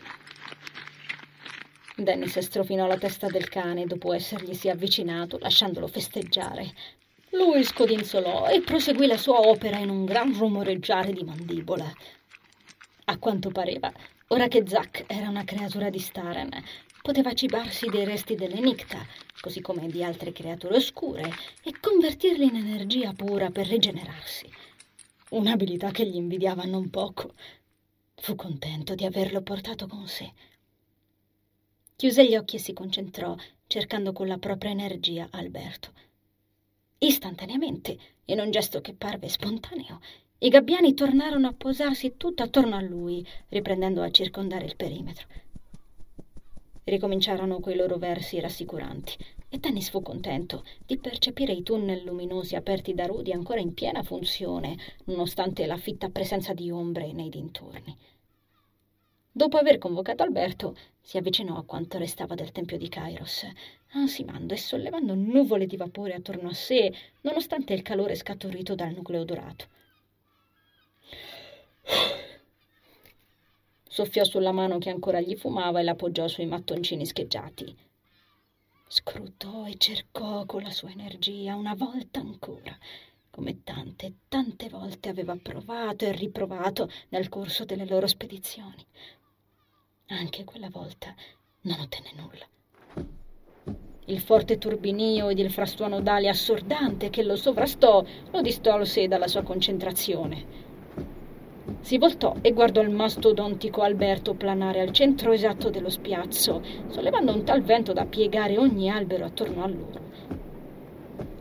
[1.95, 6.73] Dennis strofinò la testa del cane dopo esserglisi avvicinato, lasciandolo festeggiare.
[7.33, 11.89] Lui scodinzolò e proseguì la sua opera in un gran rumoreggiare di mandibola.
[13.05, 13.91] A quanto pareva,
[14.27, 16.49] ora che Zack era una creatura di Staren,
[17.01, 19.05] poteva cibarsi dei resti delle Nicta,
[19.39, 24.49] così come di altre creature oscure, e convertirli in energia pura per rigenerarsi.
[25.29, 27.33] Un'abilità che gli invidiava non poco.
[28.15, 30.33] Fu contento di averlo portato con sé.
[31.95, 35.93] Chiuse gli occhi e si concentrò, cercando con la propria energia Alberto.
[37.03, 40.01] Istantaneamente, in un gesto che parve spontaneo,
[40.37, 45.25] i gabbiani tornarono a posarsi tutto attorno a lui, riprendendo a circondare il perimetro.
[46.83, 49.15] Ricominciarono quei loro versi rassicuranti
[49.49, 54.03] e Dennis fu contento di percepire i tunnel luminosi aperti da Rudy ancora in piena
[54.03, 57.97] funzione, nonostante la fitta presenza di ombre nei dintorni.
[59.31, 63.47] Dopo aver convocato Alberto, si avvicinò a quanto restava del tempio di Kairos,
[63.93, 69.23] ansimando e sollevando nuvole di vapore attorno a sé, nonostante il calore scaturito dal nucleo
[69.23, 69.67] dorato.
[73.83, 77.75] Soffiò sulla mano che ancora gli fumava e l'appoggiò sui mattoncini scheggiati.
[78.87, 82.77] Scrutò e cercò con la sua energia una volta ancora,
[83.29, 88.85] come tante e tante volte aveva provato e riprovato nel corso delle loro spedizioni.
[90.07, 91.13] Anche quella volta
[91.61, 92.47] non ottenne nulla.
[94.11, 99.41] Il forte turbinio ed il frastuono d'ali assordante che lo sovrastò lo distolse dalla sua
[99.41, 100.43] concentrazione.
[101.79, 107.45] Si voltò e guardò il mastodontico Alberto planare al centro esatto dello spiazzo, sollevando un
[107.45, 110.01] tal vento da piegare ogni albero attorno a loro.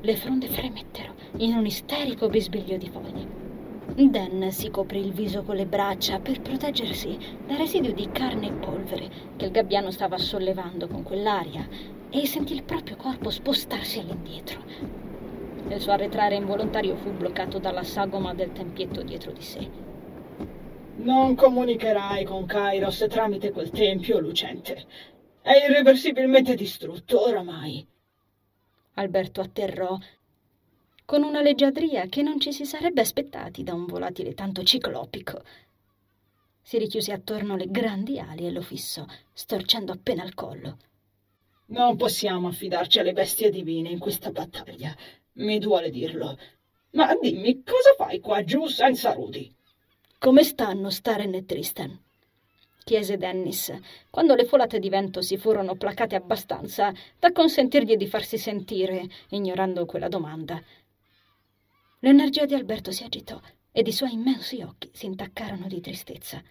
[0.01, 3.39] Le fronde fremettero in un isterico bisbiglio di foglie.
[3.97, 8.53] Dan si coprì il viso con le braccia per proteggersi dal residuo di carne e
[8.53, 14.63] polvere che il gabbiano stava sollevando con quell'aria e sentì il proprio corpo spostarsi all'indietro.
[15.69, 19.71] Il suo arretrare involontario fu bloccato dalla sagoma del tempietto dietro di sé.
[20.97, 24.85] Non comunicherai con Kairos tramite quel tempio lucente.
[25.41, 27.87] È irreversibilmente distrutto oramai.
[28.95, 29.97] Alberto atterrò
[31.05, 35.43] con una leggiadria che non ci si sarebbe aspettati da un volatile tanto ciclopico.
[36.61, 40.77] Si richiuse attorno le grandi ali e lo fissò, storcendo appena il collo.
[41.71, 44.95] Non possiamo affidarci alle bestie divine in questa battaglia.
[45.35, 46.37] Mi duole dirlo.
[46.93, 49.55] Ma dimmi, cosa fai qua giù senza Rudy?
[50.19, 51.99] Come stanno Staren e Tristan?
[52.83, 53.73] chiese Dennis,
[54.11, 59.87] quando le folate di vento si furono placate abbastanza da consentirgli di farsi sentire, ignorando
[59.87, 60.61] quella domanda.
[62.01, 66.43] L'energia di Alberto si agitò ed i suoi immensi occhi si intaccarono di tristezza.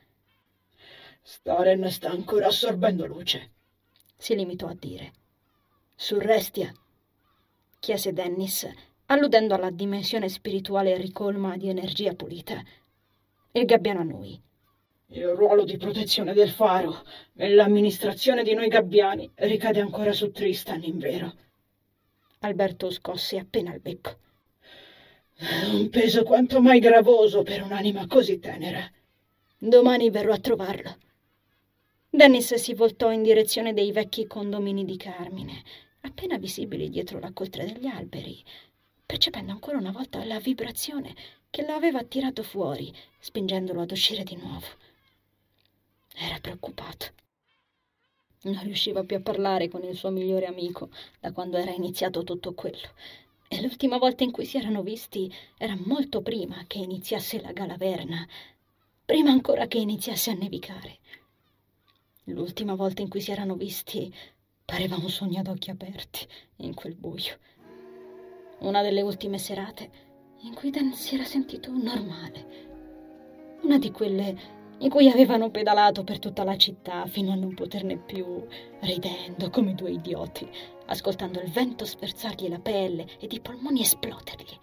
[1.22, 3.52] Staren sta ancora assorbendo luce,
[4.20, 5.14] si limitò a dire.
[5.96, 6.72] Surrestia?
[7.80, 8.70] chiese Dennis,
[9.06, 12.62] alludendo alla dimensione spirituale ricolma di energia pulita.
[13.54, 14.40] Il gabbiano annui.
[15.12, 17.04] Il ruolo di protezione del faro
[17.34, 21.34] e l'amministrazione di noi gabbiani ricade ancora su Tristan, in vero.
[22.40, 24.18] Alberto scosse appena il becco.
[25.72, 28.86] Un peso quanto mai gravoso per un'anima così tenera.
[29.58, 30.98] Domani verrò a trovarlo.
[32.20, 35.64] Dennis si voltò in direzione dei vecchi condomini di Carmine,
[36.02, 38.44] appena visibili dietro la coltre degli alberi,
[39.06, 41.16] percependo ancora una volta la vibrazione
[41.50, 44.66] che lo aveva tirato fuori, spingendolo ad uscire di nuovo.
[46.14, 47.06] Era preoccupato.
[48.42, 50.90] Non riusciva più a parlare con il suo migliore amico
[51.22, 52.96] da quando era iniziato tutto quello
[53.48, 58.28] e l'ultima volta in cui si erano visti era molto prima che iniziasse la galaverna,
[59.06, 60.99] prima ancora che iniziasse a nevicare.
[62.30, 64.14] L'ultima volta in cui si erano visti
[64.64, 67.38] pareva un sogno ad occhi aperti in quel buio.
[68.60, 69.90] Una delle ultime serate
[70.42, 72.68] in cui Dan si era sentito normale.
[73.64, 77.98] Una di quelle in cui avevano pedalato per tutta la città fino a non poterne
[77.98, 78.46] più,
[78.82, 80.48] ridendo come due idioti,
[80.86, 84.58] ascoltando il vento sferzargli la pelle ed i polmoni esplodergli.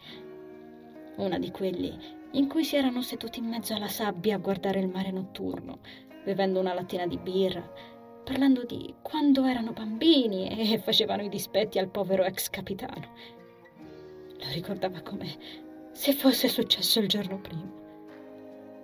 [1.16, 1.94] Una di quelli
[2.32, 5.80] in cui si erano seduti in mezzo alla sabbia a guardare il mare notturno,
[6.26, 7.62] bevendo una lattina di birra,
[8.24, 13.14] parlando di quando erano bambini e facevano i dispetti al povero ex capitano.
[14.38, 15.28] Lo ricordava come
[15.92, 17.84] se fosse successo il giorno prima.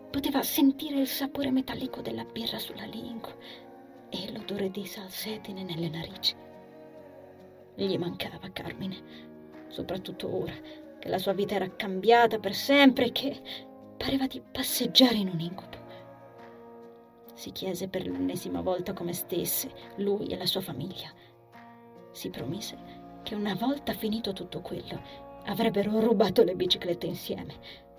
[0.09, 3.35] Poteva sentire il sapore metallico della birra sulla lingua
[4.09, 6.37] e l'odore di salsedine nelle narici.
[7.74, 10.55] Gli mancava Carmine, soprattutto ora
[11.00, 13.40] che la sua vita era cambiata per sempre e che
[13.96, 15.81] pareva di passeggiare in un incubo.
[17.42, 21.11] Si chiese per l'ennesima volta come stesse, lui e la sua famiglia.
[22.12, 22.78] Si promise
[23.24, 25.02] che una volta finito tutto quello,
[25.46, 27.55] avrebbero rubato le biciclette insieme,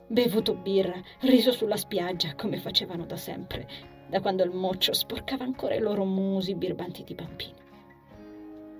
[0.08, 3.67] bevuto birra, riso sulla spiaggia come facevano da sempre,
[4.08, 7.60] da quando il moccio sporcava ancora i loro musi birbanti di bambini.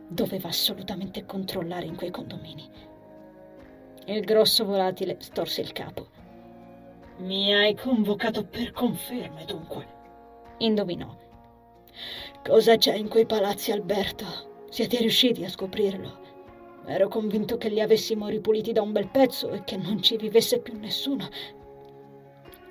[0.08, 2.70] Doveva assolutamente controllare in quei condomini.
[4.06, 6.08] Il grosso volatile storse il capo.
[7.18, 9.93] Mi hai convocato per conferme, dunque.
[10.58, 11.16] Indovinò.
[12.44, 14.26] Cosa c'è in quei palazzi, Alberto?
[14.70, 16.22] Siete riusciti a scoprirlo?
[16.86, 20.60] Ero convinto che li avessimo ripuliti da un bel pezzo e che non ci vivesse
[20.60, 21.28] più nessuno.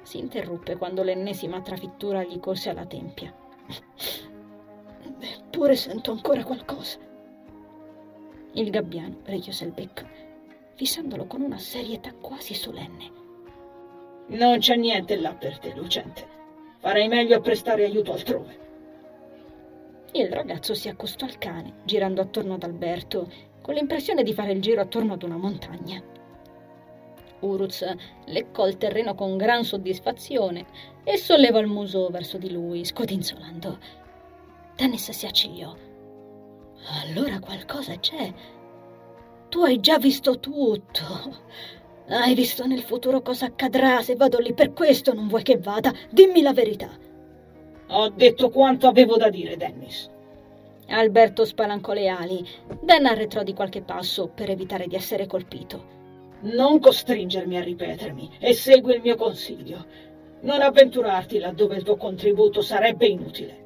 [0.03, 3.35] Si interruppe quando l'ennesima trafittura gli corse alla tempia.
[5.21, 6.99] Eppure sento ancora qualcosa.
[8.53, 10.07] Il gabbiano richiuse il becco,
[10.75, 13.11] fissandolo con una serietà quasi solenne.
[14.27, 16.41] Non c'è niente là per te, Lucente.
[16.83, 18.59] Farei meglio a prestare aiuto altrove.
[20.15, 23.31] Il ragazzo si accostò al cane, girando attorno ad Alberto,
[23.63, 26.03] con l'impressione di fare il giro attorno ad una montagna.
[27.39, 27.87] Uruz
[28.25, 30.67] leccò il terreno con gran soddisfazione
[31.05, 33.79] e sollevò il muso verso di lui, scodinzolando.
[34.75, 35.73] Dennis si accigliò.
[37.05, 38.35] Allora qualcosa c'è.
[39.49, 41.05] Tu hai già visto tutto.
[42.09, 45.93] Hai visto nel futuro cosa accadrà se vado lì per questo non vuoi che vada?
[46.11, 46.91] Dimmi la verità.
[47.89, 50.11] Ho detto quanto avevo da dire, Dennis.
[50.89, 52.47] Alberto spalancò le ali.
[52.81, 56.01] Dan arretrò di qualche passo per evitare di essere colpito.
[56.41, 59.87] Non costringermi a ripetermi e segui il mio consiglio.
[60.41, 63.62] Non avventurarti laddove il tuo contributo sarebbe inutile.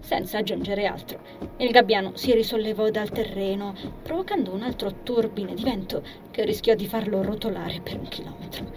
[0.00, 1.18] Senza aggiungere altro,
[1.58, 6.86] il gabbiano si risollevò dal terreno, provocando un altro turbine di vento che rischiò di
[6.86, 8.72] farlo rotolare per un chilometro.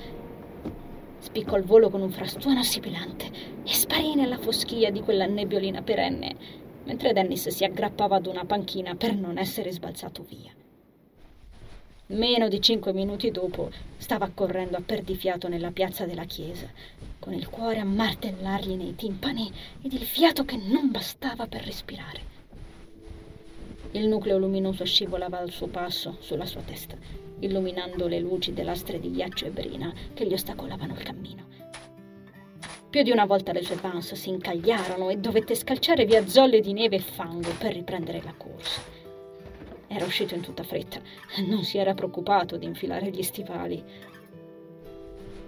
[1.18, 3.26] Spiccò il volo con un frastuono sibilante
[3.64, 6.36] e sparì nella foschia di quella nebbiolina perenne,
[6.86, 10.52] mentre Dennis si aggrappava ad una panchina per non essere sbalzato via.
[12.12, 16.68] Meno di cinque minuti dopo stava correndo a perdifiato nella piazza della chiesa,
[17.20, 19.52] con il cuore a martellargli nei timpani
[19.84, 22.22] ed il fiato che non bastava per respirare.
[23.92, 26.98] Il nucleo luminoso scivolava al suo passo sulla sua testa,
[27.42, 31.46] illuminando le luci delle lastre di ghiaccio e brina che gli ostacolavano il cammino.
[32.90, 36.74] Più di una volta le sue vans si incagliarono e dovette scalciare via zolle di
[36.74, 38.98] neve e fango per riprendere la corsa.
[39.92, 41.02] Era uscito in tutta fretta.
[41.48, 43.84] Non si era preoccupato di infilare gli stivali.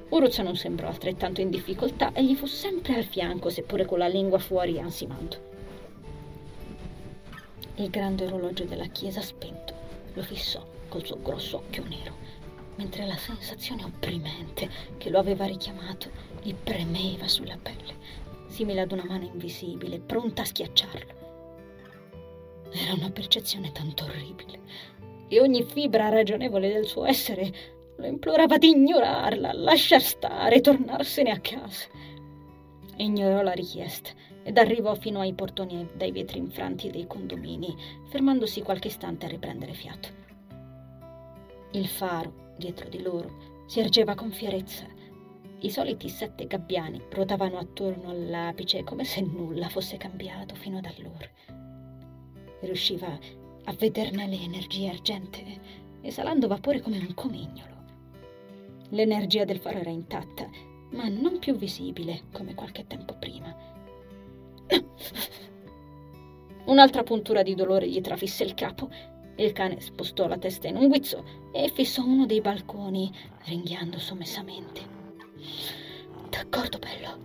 [0.10, 4.08] Uruz non sembrò altrettanto in difficoltà e gli fu sempre al fianco, seppure con la
[4.08, 5.50] lingua fuori ansimando.
[7.76, 9.74] Il grande orologio della chiesa spento
[10.14, 12.16] lo fissò col suo grosso occhio nero,
[12.78, 16.10] mentre la sensazione opprimente che lo aveva richiamato
[16.42, 17.96] gli premeva sulla pelle,
[18.48, 21.21] simile ad una mano invisibile, pronta a schiacciarlo.
[22.74, 24.60] Era una percezione tanto orribile
[25.28, 31.40] e ogni fibra ragionevole del suo essere lo implorava di ignorarla, lasciar stare, tornarsene a
[31.40, 31.88] casa.
[32.98, 34.12] Ignorò la richiesta
[34.44, 37.76] ed arrivò fino ai portoni dai vetri infranti dei condomini,
[38.10, 40.10] fermandosi qualche istante a riprendere fiato.
[41.72, 44.86] Il faro, dietro di loro, si ergeva con fierezza.
[45.60, 51.30] I soliti sette gabbiani ruotavano attorno all'apice come se nulla fosse cambiato fino ad allora
[52.62, 53.18] riusciva
[53.66, 55.60] a vederne le energie argentee,
[56.02, 57.70] esalando vapore come un comignolo.
[58.90, 60.50] L'energia del faro era intatta,
[60.92, 63.56] ma non più visibile come qualche tempo prima.
[66.66, 68.90] Un'altra puntura di dolore gli trafisse il capo.
[69.36, 73.12] Il cane spostò la testa in un guizzo e fissò uno dei balconi,
[73.46, 74.82] ringhiando sommessamente.
[76.30, 77.18] D'accordo, bello,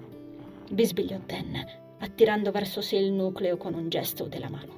[0.70, 1.64] bisbigliò Dan,
[1.98, 4.75] attirando verso sé il nucleo con un gesto della mano.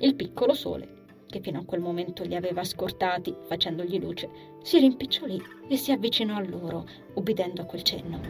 [0.00, 4.28] Il piccolo sole, che fino a quel momento li aveva scortati facendogli luce,
[4.62, 8.20] si rimpicciolì e si avvicinò a loro, ubbidendo a quel cenno.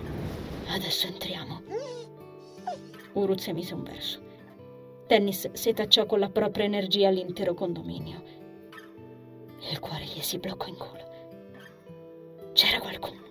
[0.68, 1.62] Adesso entriamo.
[3.14, 4.20] Uruz emise un verso.
[5.06, 8.22] Tennis setacciò con la propria energia l'intero condominio.
[9.70, 11.04] Il cuore gli si bloccò in gola.
[12.52, 13.24] C'era qualcuno.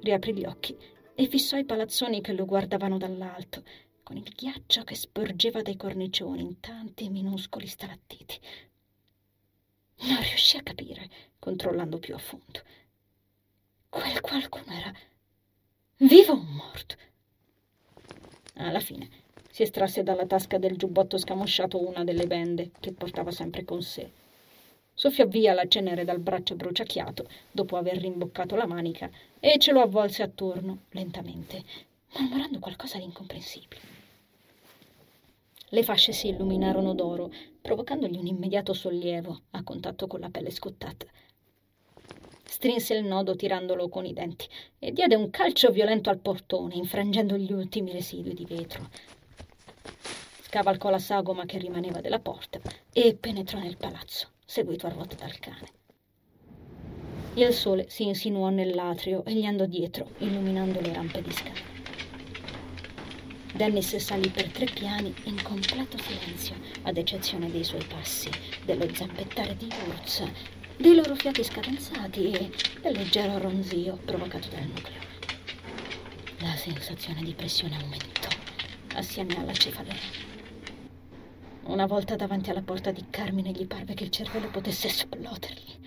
[0.00, 0.76] Riaprì gli occhi
[1.14, 3.62] e fissò i palazzoni che lo guardavano dall'alto,
[4.06, 8.38] con il ghiaccio che sporgeva dai cornicioni in tanti minuscoli stalattiti.
[10.02, 12.62] Non riuscì a capire, controllando più a fondo.
[13.88, 14.92] Quel qualcuno era
[15.96, 16.94] vivo o morto?
[18.54, 19.08] Alla fine
[19.50, 24.08] si estrasse dalla tasca del giubbotto scamosciato una delle bende che portava sempre con sé.
[24.94, 29.80] Soffiò via la cenere dal braccio bruciacchiato dopo aver rimboccato la manica e ce lo
[29.80, 31.64] avvolse attorno lentamente,
[32.12, 33.95] mormorando qualcosa di incomprensibile.
[35.76, 41.04] Le fasce si illuminarono d'oro, provocandogli un immediato sollievo a contatto con la pelle scottata.
[42.44, 44.48] Strinse il nodo tirandolo con i denti
[44.78, 48.88] e diede un calcio violento al portone, infrangendo gli ultimi residui di vetro.
[50.44, 52.58] Scavalcò la sagoma che rimaneva della porta
[52.90, 55.68] e penetrò nel palazzo, seguito a ruote dal cane.
[57.34, 61.75] Il sole si insinuò nell'atrio e gli andò dietro, illuminando le rampe di scala.
[63.56, 68.28] Dennis salì per tre piani in completo silenzio, ad eccezione dei suoi passi,
[68.66, 70.30] dello zampettare di Urza,
[70.76, 72.50] dei loro fiati scadenzati e
[72.82, 75.00] del leggero ronzio provocato dal nucleo.
[76.40, 78.28] La sensazione di pressione aumentò
[78.94, 79.94] assieme alla cefalea.
[81.62, 85.78] Una volta davanti alla porta di Carmine gli parve che il cervello potesse esplodergli.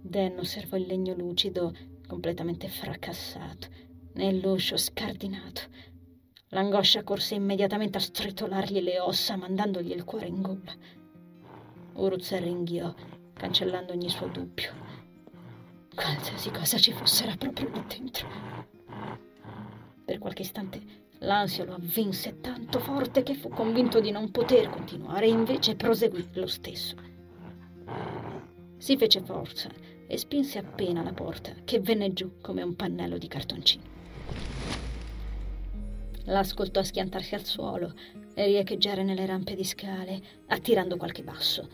[0.00, 1.74] Dan osservò il legno lucido
[2.06, 3.84] completamente fracassato,
[4.16, 5.62] nell'uscio scardinato.
[6.50, 10.74] L'angoscia corse immediatamente a stritolargli le ossa, mandandogli il cuore in gola.
[11.94, 12.94] Uruz ringhiò,
[13.34, 14.72] cancellando ogni suo dubbio.
[15.94, 18.28] Qualsiasi cosa ci fosse era proprio lì dentro.
[20.04, 20.80] Per qualche istante
[21.20, 26.28] l'ansia lo avvinse tanto forte che fu convinto di non poter continuare e invece proseguì
[26.34, 26.94] lo stesso.
[28.76, 29.70] Si fece forza
[30.06, 33.95] e spinse appena la porta, che venne giù come un pannello di cartoncino.
[36.26, 37.92] L'ascoltò schiantarsi al suolo
[38.34, 41.68] e riecheggiare nelle rampe di scale, attirando qualche basso.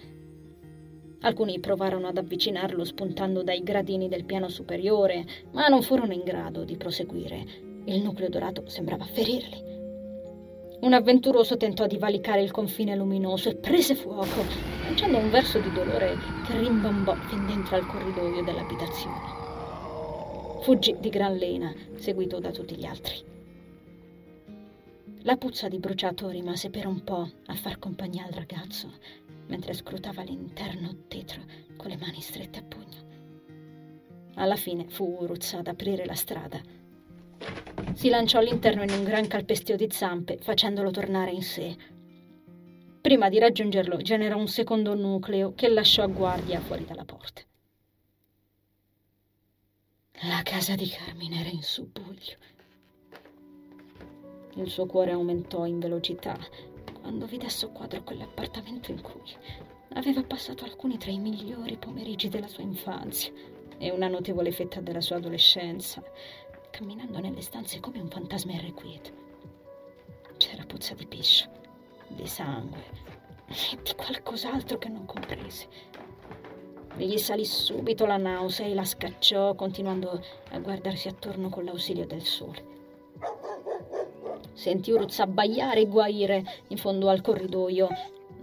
[1.21, 6.65] Alcuni provarono ad avvicinarlo spuntando dai gradini del piano superiore, ma non furono in grado
[6.65, 7.45] di proseguire.
[7.85, 9.71] Il nucleo dorato sembrava ferirli.
[10.81, 14.45] Un avventuroso tentò di valicare il confine luminoso e prese fuoco,
[14.85, 19.41] lanciando un verso di dolore che rimbombò fin dentro al corridoio dell'abitazione.
[20.63, 23.32] Fuggì di gran lena, seguito da tutti gli altri.
[25.25, 28.93] La puzza di bruciato rimase per un po' a far compagnia al ragazzo,
[29.47, 31.43] mentre scrutava l'interno tetro
[31.77, 33.11] con le mani strette a pugno.
[34.35, 36.61] Alla fine fu Uruz ad aprire la strada.
[37.95, 41.77] Si lanciò all'interno in un gran calpestio di zampe, facendolo tornare in sé.
[43.01, 47.43] Prima di raggiungerlo generò un secondo nucleo che lasciò a guardia fuori dalla porta.
[50.23, 52.39] La casa di Carmine era in subbuglio.
[54.55, 56.39] Il suo cuore aumentò in velocità
[57.01, 59.23] quando vide a soqquadro quell'appartamento in cui
[59.95, 63.33] aveva passato alcuni tra i migliori pomeriggi della sua infanzia
[63.79, 66.03] e una notevole fetta della sua adolescenza,
[66.71, 69.11] camminando nelle stanze come un fantasma irrequieto.
[70.37, 71.49] C'era puzza di pesce,
[72.09, 72.85] di sangue
[73.47, 75.67] e di qualcos'altro che non comprese.
[76.97, 82.23] Gli salì subito la nausea e la scacciò, continuando a guardarsi attorno con l'ausilio del
[82.23, 82.82] sole.
[84.53, 87.89] Sentì Uruz abbaiare e guaire in fondo al corridoio,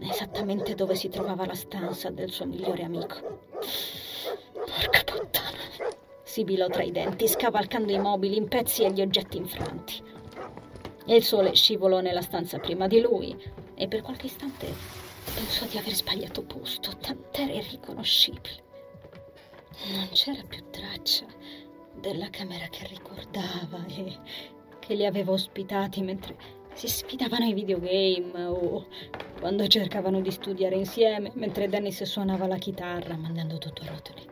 [0.01, 3.47] esattamente dove si trovava la stanza del suo migliore amico.
[4.53, 5.57] Porca puttana!
[6.23, 10.01] sibilò tra i denti, scavalcando i mobili in pezzi e gli oggetti infranti.
[11.05, 13.35] Il sole scivolò nella stanza prima di lui
[13.73, 14.67] e per qualche istante
[15.33, 18.67] pensò di aver sbagliato posto, tant'era irriconoscibile.
[19.91, 21.25] Non c'era più traccia
[21.95, 24.17] della camera che ricordava e
[24.89, 26.35] che li aveva ospitati mentre
[26.73, 28.87] si sfidavano ai videogame o
[29.39, 34.27] quando cercavano di studiare insieme mentre Dennis suonava la chitarra mandando tutto a rotoli.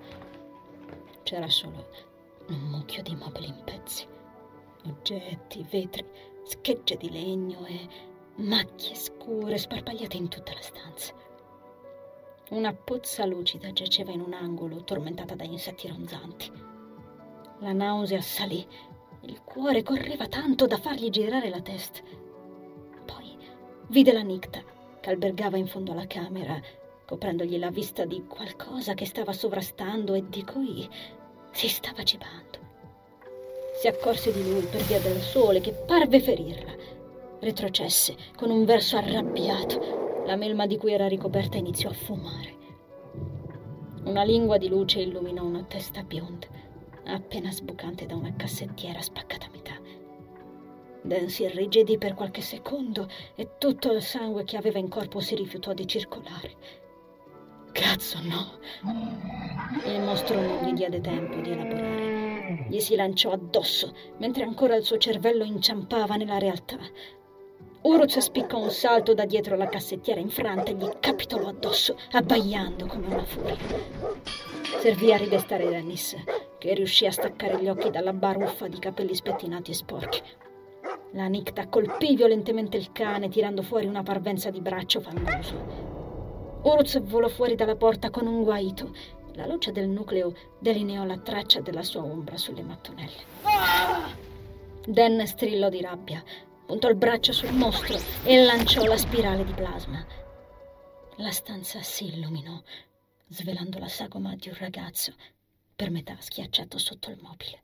[1.21, 1.89] C'era solo
[2.47, 4.07] un mucchio di mobili in pezzi,
[4.87, 6.03] oggetti, vetri,
[6.43, 7.87] schegge di legno e
[8.37, 11.13] macchie scure sparpagliate in tutta la stanza.
[12.49, 16.51] Una pozza lucida giaceva in un angolo, tormentata da insetti ronzanti.
[17.59, 18.65] La nausea salì
[19.27, 21.99] il cuore correva tanto da fargli girare la testa.
[23.05, 23.37] Poi
[23.87, 24.61] vide la nicta
[25.01, 26.57] che albergava in fondo alla camera,
[27.05, 30.87] coprendogli la vista di qualcosa che stava sovrastando e di cui
[31.51, 32.65] si stava cibando.
[33.81, 36.73] Si accorse di lui per via del sole che parve ferirla.
[37.39, 40.23] Retrocesse con un verso arrabbiato.
[40.25, 42.55] La melma di cui era ricoperta iniziò a fumare.
[44.05, 46.47] Una lingua di luce illuminò una testa bionda
[47.13, 49.79] appena sbucante da una cassettiera spaccata a metà.
[51.01, 55.35] Dan si irrigidì per qualche secondo e tutto il sangue che aveva in corpo si
[55.35, 56.55] rifiutò di circolare.
[57.71, 58.57] Cazzo no!
[59.85, 62.65] Il mostro non gli diede tempo di elaborare.
[62.69, 66.77] Gli si lanciò addosso, mentre ancora il suo cervello inciampava nella realtà.
[67.81, 73.07] Uruz spiccò un salto da dietro la cassettiera infranta e gli capitolò addosso, abbaiando come
[73.07, 73.55] una furia.
[74.79, 76.15] Servì a ridestare Dennis,
[76.57, 80.21] che riuscì a staccare gli occhi dalla baruffa di capelli spettinati e sporchi.
[81.11, 85.85] La Nicta colpì violentemente il cane, tirando fuori una parvenza di braccio fangoso.
[86.63, 88.93] Uruz volò fuori dalla porta con un guaito.
[89.33, 93.23] La luce del nucleo delineò la traccia della sua ombra sulle mattonelle.
[94.85, 96.23] Dan strillò di rabbia,
[96.65, 100.05] puntò il braccio sul mostro e lanciò la spirale di plasma.
[101.17, 102.61] La stanza si illuminò,
[103.27, 105.13] svelando la sagoma di un ragazzo,
[105.77, 107.61] per metà schiacciato sotto il mobile.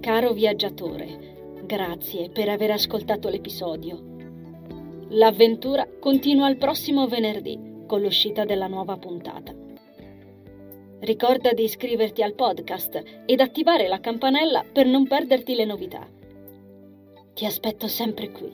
[0.00, 1.34] Caro viaggiatore,
[1.66, 4.00] Grazie per aver ascoltato l'episodio.
[5.08, 9.52] L'avventura continua il prossimo venerdì con l'uscita della nuova puntata.
[11.00, 16.08] Ricorda di iscriverti al podcast ed attivare la campanella per non perderti le novità.
[17.34, 18.52] Ti aspetto sempre qui.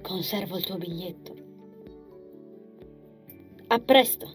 [0.00, 1.35] Conservo il tuo biglietto.
[3.68, 4.26] A presto!